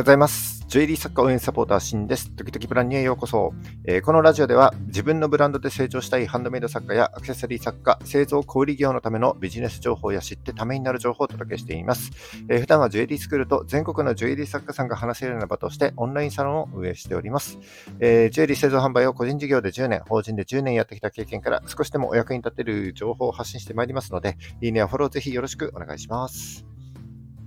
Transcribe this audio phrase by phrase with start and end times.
[0.00, 0.64] ようございます。
[0.66, 2.30] ジュエリー作家応援サポーター、シンです。
[2.30, 3.52] 時々ブランにへようこそ、
[3.84, 12.12] えー、このラジオでは自分のブランドで成長したいハンドメイド作家やアクセサリー作家、製造小売業のためのビジネス情報や知ってためになる情報をお届けしています。
[12.48, 17.58] えー、普段はジュエリースクールと全国のジュエリー作家さんが話せるような場としてオンラインサロンを運営しております。
[17.98, 26.69] えー、ジュエリー製造販売を個人事業で10年、法人で10年やってきた経験から少しでもお役に立てる情報を発信してまいりますので、いいねやフォローぜひよろしくお願いします。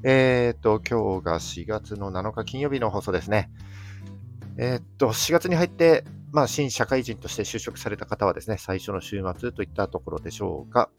[0.03, 3.49] えっ、と、今日が4月の7日金曜日の放送ですね。
[4.57, 6.03] えっと、4月に入って、
[6.33, 10.89] まあ、新社会人として就職された方はですね、最初の週末といったところでしょうか。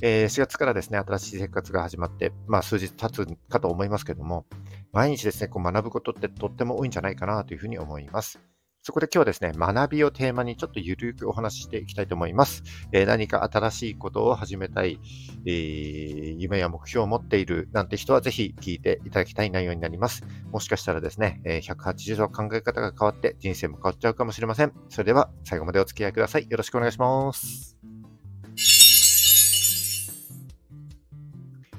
[0.00, 4.46] えー、4月からですね、新しい生活が始まって、まあ、数日経つかと思いますけども、
[4.92, 8.40] 毎日ですね、こう学ぶことってとっても多いんじゃないかなというふうに思います。
[8.84, 12.64] そこで今日はですね、学びをテーマにちょっとゆるくお話ししていきたいと思います。
[12.90, 14.98] えー、何か新しいことを始めたい、
[15.46, 20.24] えー、夢や目標を持っているなんて人はぜひ聞いていただきたい内容になります。
[20.50, 24.72] もしかしたらですね、えー、180度考え方が変わって人生も変わっちゃうかもしれません。
[24.88, 26.50] それでは最後までお付き合いください。
[26.50, 27.76] よろしくお願いします。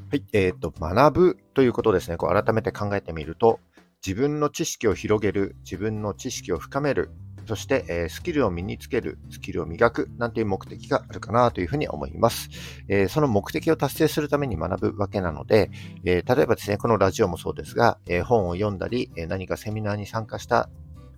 [0.10, 3.60] はい、えっ、ー、と、学ぶということですね、こう改めて考えてみると、
[4.06, 7.09] 自分の知識を広げる、自分の知識を深める、
[7.48, 12.50] そして、えー、スキルを身につける、スキルを磨く、なんていう目的があるかなというふうに思います。
[12.90, 15.72] えー、その目的を達成するために学ぶわけなので、
[16.04, 20.70] えー、例えばですね、このラジオもそうですが、え本を読んだり、え何かセミナーに参加した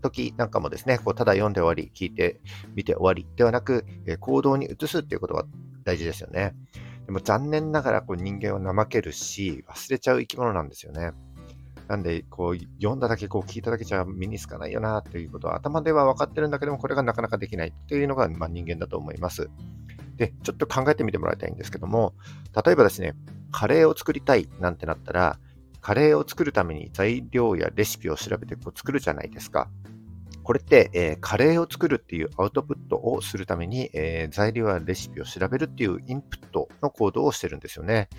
[0.03, 2.39] 時なんかもですね、こうただ読んで終わり、聞いて
[2.75, 5.45] みて終わりではなく、え行動に移すっていうことが
[5.85, 6.53] 大事ですよね。
[7.07, 11.11] でも残念ながらこう人間は怠けるし、忘れちゃう生き物なんですよね。
[11.87, 19.49] なんで、こう、読んだだけ、こう、聞いただけじゃ身につかないよな、ということは、頭では分かってるんだけども、これがなかなかできないっていうのが、まあ、人間だと思います。
[20.17, 22.13] で、ちょっと考えてみてもらいたいんですけども、
[22.65, 23.13] 例えばですね、
[23.51, 25.39] カレーを作りたいなんてなったら、
[25.81, 29.69] カレーを作るために材料やレシピを調べてこう作るじゃないですか。
[30.41, 38.09] これって、えー、カレーを作るっていうアウトプットをするために、えー、材料やレシピを調べるっていうインプットの行動をしてるんですよね。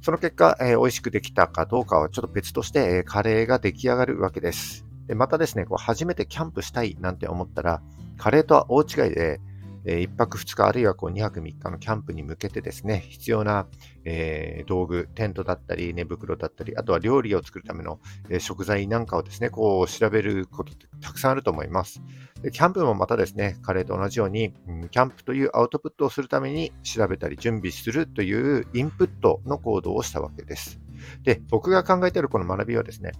[0.00, 4.84] その結果、えー、美味しくできたかどうかはちょっと別として、えー、カレーが出来上がるわけです。
[5.06, 7.82] でまたですね、こう初めてキャンプしたいなんて思ったら、
[8.16, 9.40] カレーとは大違いで、
[9.84, 13.66] え1泊2日あるいはこう2泊3日のキャンプに向けてですね、必要な、
[14.04, 17.98] えー、道具、テントだったり、寝袋だったり、あとは料理を作るための、
[18.28, 22.02] え食材なんかをですね、こう調べることってたくさんあると思います。
[22.42, 30.80] でキャンプもまたですね、カレーと同じように、うん、キャンプというアウトプットをするために調べたり準備するというインプットの行動をしたわけです。
[31.24, 33.12] で、僕が考えているこの学びはですね、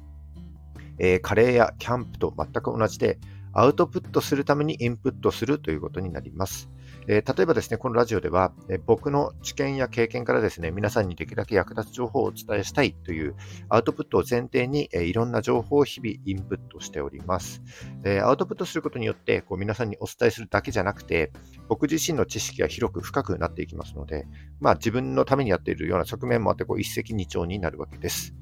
[0.99, 3.19] えー、カレーやキャンプと全く同じで、
[3.53, 6.71] アウトプットするためにインプットするということになります。
[7.09, 13.35] えー、例えばですね、このラジオでは、えー、僕の知見や経験からですね、皆さんにできるだけ役立つ情報をお伝えしたいという
[13.71, 17.63] アウトプットを前提に、えー、いろんな情報を日々インプットしております。
[18.05, 21.33] えアウトプットすることによって、こう皆さんにお伝えするだけじゃなくて、
[21.69, 24.27] 僕自身の知識が広く深くなっていきますので、
[24.61, 28.35] まあ自分のためにやっているような側面もあって、こう一石二鳥になるわけです。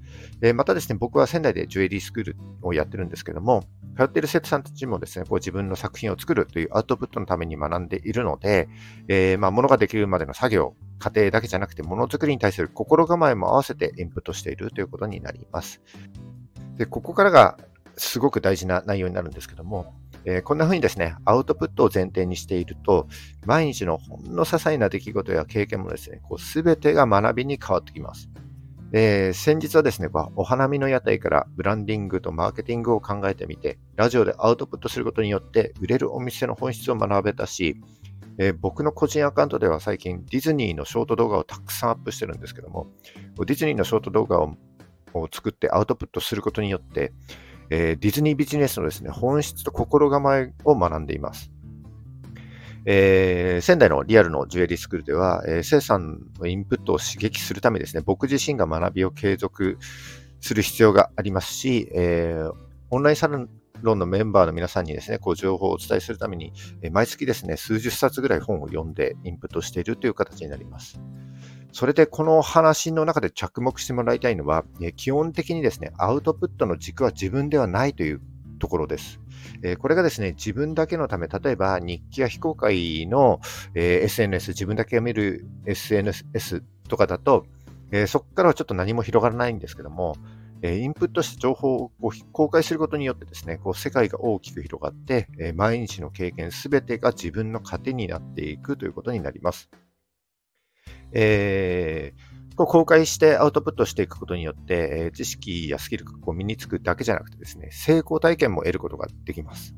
[0.43, 3.65] えまたですね、僕は仙台でジュエリースクールをやってるんですけども、
[3.97, 8.69] 通っている生徒さんたちもですね、こう自分の作品を作るというアウトプットのために学んでいるので、
[9.09, 15.81] えー、まあ、物ができるまでの作業、過程だけじゃなくて、ものづくりに対する心構えも合わせてインプットしているということになります。
[16.76, 17.59] で、ここからが
[17.97, 19.94] すごく大事な内容になるんですけども、
[20.25, 23.09] えー、こんな風にですね、アウトプットを前提にしていると、
[23.47, 28.28] 毎日のほんの些細な出来事や経験もですね、こう全てが学びに変わってきます。
[28.92, 37.76] えー、先日はですね、お花見の屋台からブランディングとマーケティングを考えてみて、ラジオでアウトプットすることによって売れるお店の本質を学べたし、
[38.38, 42.86] えー、僕の個人アカウントでは最近ディズニーのショート動画をたくさんアップしてるんですけども、
[43.44, 44.56] ディズニーのショート動画を
[45.32, 47.12] 作ってアウトプットすることによって、
[47.70, 51.50] えー、ディズニービジネスのですね、本質と心構えを学んでいます。
[52.88, 59.78] えー、仙台のリアルのジュエリースクールでは、えー、生産のインプットを刺激するためですね、僕自身が学びを継続
[60.40, 62.52] する必要がありますし、えー、
[62.90, 71.00] オンラインサロンのメンバーの皆さんにですね、こう情報をお伝えするために、え、毎月ですね、数十冊ぐらい本を読んでインプットしているという形になります。
[71.72, 74.64] それでこの話の中で着目してもらいたいのは、
[74.96, 78.20] 基本的にですね、アウトプットの軸は自分ではないという
[78.58, 79.20] ところです。
[79.62, 83.41] えこれがですね、自分だけのため、例えば日記や非公開の、
[83.75, 87.47] え SNS、自分だけが見る SNS とかだと、
[87.91, 90.17] えそこからはちょっと何も広がらないんですけども、
[90.62, 99.70] えインプットした情報をこう公開することによってですね、こう世界が大きく広がって、え毎日の経験すべてが自分の糧になっていくということになります。
[101.12, 109.75] えーこう公開してアウトプットしていくことによって、知識やスキルがこう身につくだけじゃなくてですね、成功体験も得ることができます。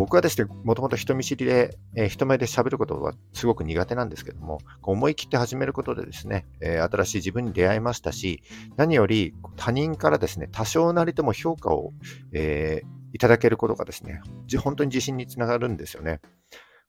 [0.00, 8.42] 僕はですね、もともと人見知りで、えー、人前で喋ることはすごく苦手なんですけども、思い切って始めることでですね、えー、新しい自分に出会いましたし、
[8.76, 11.92] 何より他人からですね、多少なりとも評価を、
[12.32, 14.22] えー、いただけることがですね、
[14.62, 16.20] 本当に自信につながるんですよね。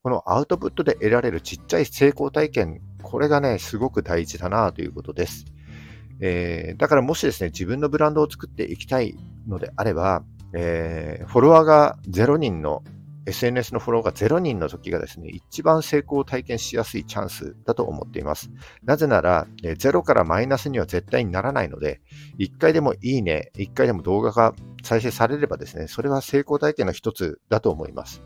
[0.04, 5.46] このアウトプットで得られるちっちゃい成功体験、これがね、すごく大事だなということです。
[6.22, 9.16] えー、だからもしですね、自分のブランドを作っていきたい
[9.48, 12.84] のであれば、えー、フォロワーが0人の
[13.28, 18.50] SNS のフォローが0人の時がですね、一番成功を体験しやすいチャンスだと思っています。
[18.84, 22.02] なぜなら、0からマイナスには絶対にならないので、
[22.40, 28.22] 1回でもいいね、1回でも動画が再生されればですね、それは成功体験の一つだと思います。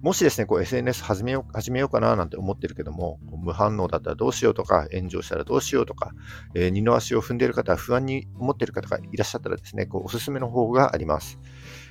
[0.00, 6.12] もしですね、こう SNS 始めよう始めようかななんて思ってるけども、無反応だったらどうしようとか、炎上したらどうしようとか、
[6.54, 11.40] えー、二の足を踏んでいる方、不安に思っている方がいらっしゃったらですね、こうおすすめの方法があります。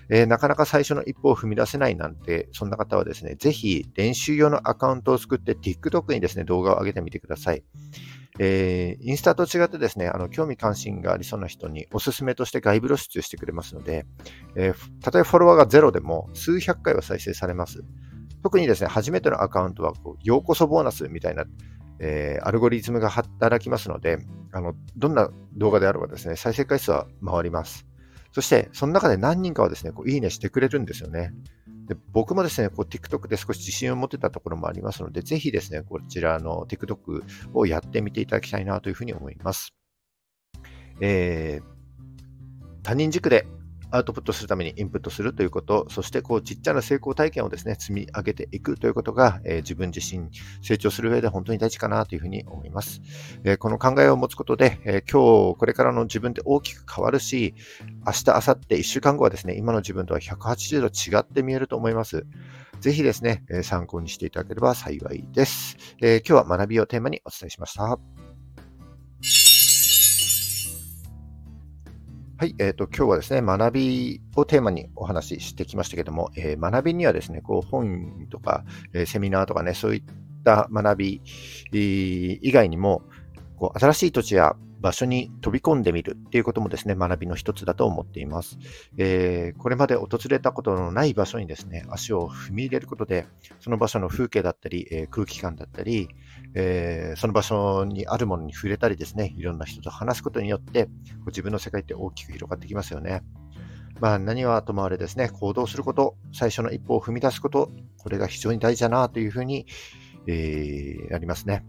[0.10, 7.64] えー、なかなか最初の一歩を踏み出せないなんて、そんな方はですね、ぜひ練習用のアカウントを作って TikTok にですね、動画を上げてみてください。
[8.40, 14.06] えー、インスタと違ってですね、あの、興味関心がありそうな人におすすめとして外部露出してくれますので、
[14.56, 17.84] えー、たとえフォロワーがゼロでも数百回は再生されます。
[18.44, 21.46] 特にですね、初めてのアカウントはこう、ようこそボーナスみたいな、
[22.00, 24.20] えー、アルゴリズムが働きますので、
[24.52, 27.88] あの、どんな動画であればですね、再生回数は回ります。
[28.32, 31.34] そして、その中で何人かはですね、こういいねしてくれるんですよね。
[31.88, 39.74] で僕もですね、こう TikTok で少し自信を持ってたところもありますので、ぜひですね、こちらの TikTok をやってみていただきたいなというふうに思います。
[41.00, 43.48] えー、他人軸で
[43.92, 50.30] アウトプットするためにインプットするということ、そしてこうちっちゃな成功体験をですね、積み上げていくということが、えー、自分自身
[50.62, 53.02] 成長する上で本当に大事かなというふうに思います。
[53.44, 57.56] えー、この考えを持つことで、えー、今日これからの自分って大きく変わるし、
[58.06, 62.26] 明日、明後日、1週間後はですね、今の自分とは180度違って見えると思います。
[62.80, 65.78] ぜひですね、え参考にしていただければ幸いです。
[66.02, 68.27] え今日は学びをテーマにお伝えしました。
[72.40, 78.64] はい、えっ、ー、と、今日はですね、学びをテーマにお話ししてきましたけども、えー、学びにはですね、こう本とか、
[78.94, 80.04] えー、セミナーとかね、そういっ
[80.44, 81.22] た学び
[81.72, 83.02] 以外にも、
[83.58, 88.58] こう新しい土地や場所に飛び込んでみるっていうこともですね、学びの一つだと思っています。
[88.98, 93.28] えー、これまで訪れたことのない場所にですね、足を踏み入れることで、
[93.60, 96.10] その場所の風景だったり、えー、空気感だったり、
[96.54, 103.24] えー、その場所にあるものに触れたりですね、いろんな人と話すことによって、こう自分の世界って大きく広がってきますよね。
[104.00, 109.66] まあ、何はともあれですね、行動すること、最初の一歩を踏み出すこと、これが非常に大事だなというふうに、
[110.28, 111.66] えー、ありますね。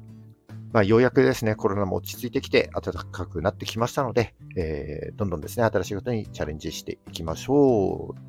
[0.73, 8.29] まあ、ようやくですね、コロナも落ち着いてきて暖かくなってきましたので、えー、どんどんですね、新しいことにチャレンジしていきましょう。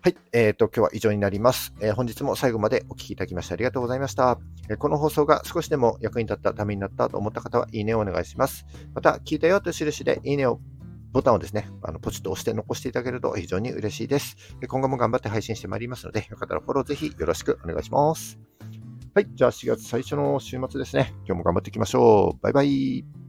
[0.00, 0.16] はい。
[0.32, 4.38] えっ、ー、と、今日は以上になります、えー、本日も最後までお聞きいただきましてありがとうございました、
[4.70, 8.64] えー、この放送が少しでも役に立ったためになったと思った方は、いいねをお願いします。
[8.94, 10.60] また、聞いたよという印で、いいねを
[11.10, 14.36] ボタンをですね、あのポチッと押して残していただけると非常に嬉しいです。
[14.68, 18.38] 今後も頑張って配信してまいりますので、よかったらフォローぜひよろしくお願いします。
[19.18, 19.26] はい。
[19.34, 21.12] じゃあ4月最初の週末ですね。
[21.26, 22.40] 今日も頑張っていきましょう。
[22.40, 23.27] バイバイ。